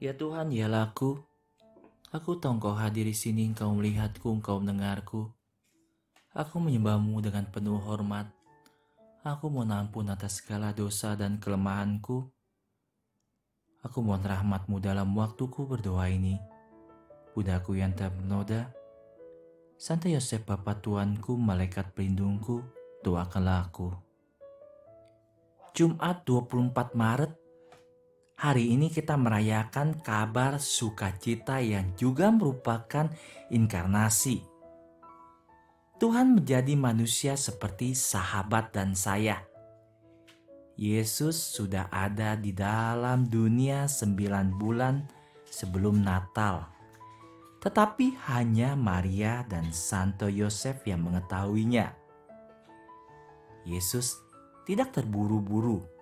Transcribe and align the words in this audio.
Ya 0.00 0.16
Tuhan, 0.16 0.48
ialah 0.48 0.96
aku. 0.96 1.20
Aku 2.08 2.40
tahu 2.40 2.56
engkau 2.56 2.72
hadir 2.72 3.04
di 3.04 3.12
sini, 3.12 3.44
engkau 3.52 3.76
melihatku, 3.76 4.32
engkau 4.32 4.56
mendengarku. 4.56 5.28
Aku 6.32 6.56
menyembahmu 6.56 7.20
dengan 7.20 7.44
penuh 7.52 7.76
hormat. 7.76 8.32
Aku 9.28 9.52
mohon 9.52 9.76
ampun 9.76 10.08
atas 10.08 10.40
segala 10.40 10.72
dosa 10.72 11.12
dan 11.20 11.36
kelemahanku. 11.36 12.32
Aku 13.84 14.00
mohon 14.00 14.24
rahmatmu 14.24 14.80
dalam 14.80 15.12
waktuku 15.12 15.68
berdoa 15.68 16.08
ini. 16.08 16.40
Budaku 17.36 17.76
yang 17.76 17.92
tak 17.92 18.16
bernoda, 18.16 18.72
Santo 19.76 20.08
Yosef 20.08 20.48
Bapa 20.48 20.80
Tuanku, 20.80 21.36
Malaikat 21.36 21.92
Pelindungku, 21.92 22.64
doakanlah 23.04 23.68
aku. 23.68 23.92
Jumat 25.76 26.24
24 26.24 26.96
Maret 26.96 27.39
Hari 28.40 28.72
ini 28.72 28.88
kita 28.88 29.20
merayakan 29.20 30.00
kabar 30.00 30.56
sukacita 30.56 31.60
yang 31.60 31.92
juga 31.92 32.32
merupakan 32.32 33.12
inkarnasi. 33.52 34.40
Tuhan 36.00 36.40
menjadi 36.40 36.72
manusia 36.72 37.36
seperti 37.36 37.92
sahabat 37.92 38.72
dan 38.72 38.96
saya. 38.96 39.44
Yesus 40.72 41.36
sudah 41.36 41.92
ada 41.92 42.32
di 42.32 42.56
dalam 42.56 43.28
dunia 43.28 43.84
sembilan 43.84 44.56
bulan 44.56 45.04
sebelum 45.44 46.00
Natal. 46.00 46.64
Tetapi 47.60 48.24
hanya 48.32 48.72
Maria 48.72 49.44
dan 49.44 49.68
Santo 49.68 50.32
Yosef 50.32 50.80
yang 50.88 51.04
mengetahuinya. 51.04 51.92
Yesus 53.68 54.16
tidak 54.64 54.96
terburu-buru 54.96 55.99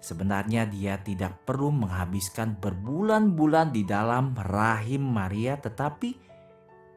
Sebenarnya 0.00 0.64
dia 0.64 0.96
tidak 1.04 1.44
perlu 1.44 1.68
menghabiskan 1.68 2.56
berbulan-bulan 2.56 3.68
di 3.68 3.84
dalam 3.84 4.32
rahim 4.32 5.04
Maria 5.04 5.60
tetapi 5.60 6.16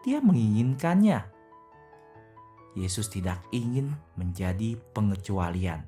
dia 0.07 0.23
menginginkannya. 0.23 1.19
Yesus 2.79 3.11
tidak 3.11 3.43
ingin 3.51 3.93
menjadi 4.15 4.79
pengecualian. 4.95 5.85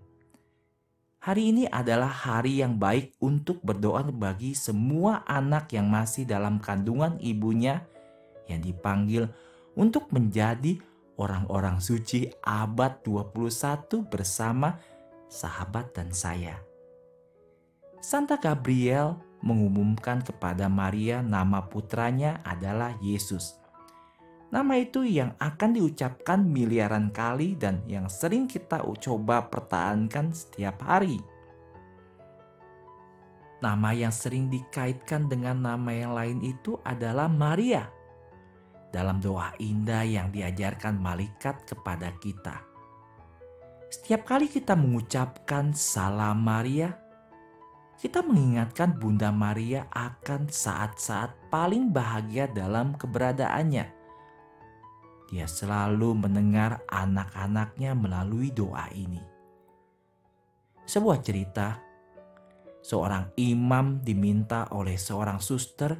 Hari 1.25 1.49
ini 1.49 1.63
adalah 1.65 2.11
hari 2.11 2.61
yang 2.61 2.77
baik 2.77 3.17
untuk 3.17 3.57
berdoa 3.65 4.05
bagi 4.13 4.53
semua 4.53 5.25
anak 5.25 5.73
yang 5.73 5.89
masih 5.89 6.21
dalam 6.29 6.61
kandungan 6.61 7.17
ibunya 7.17 7.81
yang 8.45 8.61
dipanggil 8.61 9.25
untuk 9.73 10.13
menjadi 10.13 10.77
orang-orang 11.17 11.81
suci 11.81 12.29
abad 12.45 13.01
21 13.01 14.05
bersama 14.05 14.77
sahabat 15.25 15.97
dan 15.97 16.13
saya. 16.13 16.74
Santa 18.05 18.37
Gabriel 18.37 19.17
mengumumkan 19.41 20.21
kepada 20.21 20.69
Maria 20.69 21.25
nama 21.25 21.65
putranya 21.65 22.37
adalah 22.45 22.93
Yesus. 23.01 23.57
Nama 24.53 24.77
itu 24.77 25.01
yang 25.01 25.33
akan 25.41 25.73
diucapkan 25.73 26.45
miliaran 26.45 27.09
kali 27.09 27.57
dan 27.57 27.81
yang 27.89 28.05
sering 28.05 28.45
kita 28.45 28.85
coba 29.01 29.49
pertahankan 29.49 30.29
setiap 30.37 30.85
hari. 30.85 31.17
Nama 33.65 33.89
yang 33.97 34.13
sering 34.13 34.53
dikaitkan 34.53 35.25
dengan 35.25 35.65
nama 35.65 35.89
yang 35.89 36.13
lain 36.13 36.45
itu 36.45 36.77
adalah 36.85 37.25
Maria. 37.25 37.89
Dalam 38.93 39.17
doa 39.17 39.49
indah 39.57 40.05
yang 40.05 40.29
diajarkan 40.29 41.01
malaikat 41.01 41.65
kepada 41.65 42.13
kita. 42.21 42.61
Setiap 43.89 44.29
kali 44.29 44.45
kita 44.45 44.77
mengucapkan 44.77 45.73
salam 45.73 46.45
Maria, 46.45 47.04
kita 47.95 48.19
mengingatkan 48.19 48.99
Bunda 48.99 49.31
Maria 49.31 49.87
akan 49.91 50.51
saat-saat 50.51 51.51
paling 51.51 51.91
bahagia 51.95 52.51
dalam 52.51 52.95
keberadaannya. 52.99 53.85
Dia 55.31 55.47
selalu 55.49 56.27
mendengar 56.27 56.83
anak-anaknya 56.91 57.97
melalui 57.97 58.53
doa 58.53 58.85
ini. 58.93 59.23
Sebuah 60.85 61.17
cerita, 61.25 61.81
seorang 62.85 63.33
imam 63.41 64.05
diminta 64.05 64.69
oleh 64.69 64.99
seorang 64.99 65.41
suster 65.41 65.97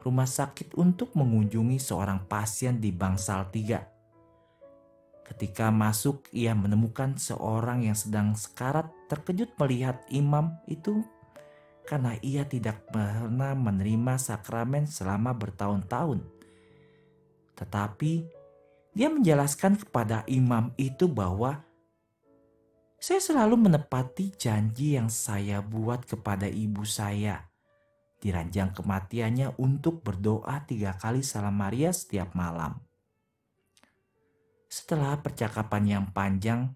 rumah 0.00 0.28
sakit 0.28 0.78
untuk 0.80 1.12
mengunjungi 1.12 1.76
seorang 1.76 2.24
pasien 2.24 2.80
di 2.80 2.88
bangsal 2.94 3.52
tiga. 3.52 3.99
Ketika 5.40 5.72
masuk, 5.72 6.28
ia 6.36 6.52
menemukan 6.52 7.16
seorang 7.16 7.88
yang 7.88 7.96
sedang 7.96 8.36
sekarat 8.36 8.92
terkejut 9.08 9.56
melihat 9.56 10.04
imam 10.12 10.60
itu 10.68 11.00
karena 11.88 12.12
ia 12.20 12.44
tidak 12.44 12.84
pernah 12.92 13.56
menerima 13.56 14.20
sakramen 14.20 14.84
selama 14.84 15.32
bertahun-tahun. 15.32 16.20
Tetapi 17.56 18.12
dia 18.92 19.08
menjelaskan 19.08 19.80
kepada 19.80 20.28
imam 20.28 20.76
itu 20.76 21.08
bahwa 21.08 21.64
saya 23.00 23.24
selalu 23.24 23.64
menepati 23.64 24.36
janji 24.36 25.00
yang 25.00 25.08
saya 25.08 25.64
buat 25.64 26.04
kepada 26.04 26.52
ibu 26.52 26.84
saya 26.84 27.48
di 28.20 28.28
ranjang 28.28 28.76
kematiannya 28.76 29.56
untuk 29.56 30.04
berdoa 30.04 30.68
tiga 30.68 31.00
kali 31.00 31.24
salam 31.24 31.56
Maria 31.56 31.96
setiap 31.96 32.36
malam. 32.36 32.89
Setelah 34.90 35.22
percakapan 35.22 35.84
yang 35.86 36.04
panjang, 36.10 36.66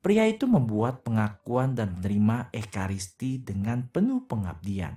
pria 0.00 0.24
itu 0.24 0.48
membuat 0.48 1.04
pengakuan 1.04 1.76
dan 1.76 2.00
menerima 2.00 2.48
ekaristi 2.48 3.44
dengan 3.44 3.84
penuh 3.92 4.24
pengabdian. 4.24 4.96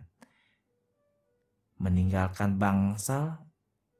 Meninggalkan 1.83 2.55
bangsal, 2.55 3.43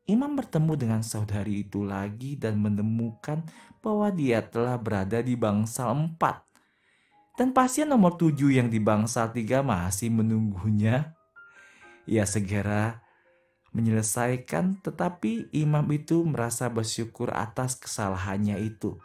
Imam 0.07 0.39
bertemu 0.39 0.71
dengan 0.79 1.01
saudari 1.03 1.67
itu 1.67 1.83
lagi 1.83 2.39
dan 2.39 2.63
menemukan 2.63 3.43
bahwa 3.83 4.07
dia 4.07 4.39
telah 4.39 4.79
berada 4.79 5.19
di 5.19 5.35
bangsal 5.35 5.91
empat. 5.91 6.47
Dan 7.35 7.51
pasien 7.51 7.91
nomor 7.91 8.15
tujuh 8.15 8.55
yang 8.55 8.71
di 8.71 8.79
bangsal 8.79 9.35
tiga 9.35 9.59
masih 9.59 10.15
menunggunya. 10.15 11.11
Ia 12.07 12.23
segera 12.23 13.02
menyelesaikan, 13.73 14.79
tetapi 14.85 15.49
imam 15.51 15.85
itu 15.91 16.21
merasa 16.23 16.69
bersyukur 16.69 17.33
atas 17.33 17.75
kesalahannya 17.75 18.61
itu. 18.61 18.97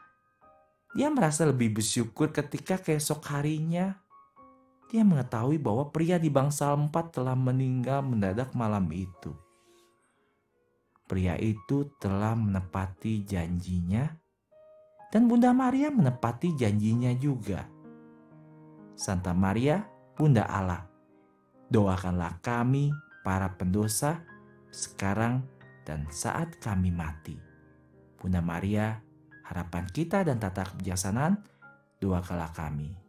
Dia 0.93 1.09
merasa 1.09 1.49
lebih 1.49 1.81
bersyukur 1.81 2.33
ketika 2.33 2.81
keesok 2.81 3.25
harinya 3.33 3.97
dia 4.89 5.05
mengetahui 5.05 5.61
bahwa 5.61 5.93
pria 5.93 6.17
di 6.17 6.33
bangsal 6.33 6.73
empat 6.89 7.21
telah 7.21 7.37
meninggal 7.37 8.01
mendadak 8.01 8.57
malam 8.57 8.89
itu. 8.89 9.37
Pria 11.05 11.37
itu 11.37 11.93
telah 12.01 12.33
menepati 12.33 13.25
janjinya 13.25 14.09
dan 15.13 15.29
Bunda 15.29 15.53
Maria 15.53 15.93
menepati 15.93 16.57
janjinya 16.57 17.13
juga. 17.17 17.69
Santa 18.97 19.37
Maria, 19.37 19.85
Bunda 20.17 20.49
Allah, 20.49 20.89
doakanlah 21.69 22.41
kami 22.41 22.93
para 23.25 23.57
pendosa 23.61 24.25
sekarang 24.71 25.45
dan 25.89 26.05
saat 26.13 26.61
kami 26.61 26.93
mati. 26.93 27.39
Bunda 28.19 28.45
Maria, 28.45 29.01
harapan 29.49 29.89
kita 29.89 30.27
dan 30.27 30.37
tata 30.37 30.69
kebijaksanaan, 30.69 31.41
doakanlah 32.03 32.53
kami. 32.53 33.08